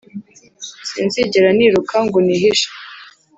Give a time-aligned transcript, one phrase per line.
[0.89, 2.69] sinzigera niruka ngo nihishe.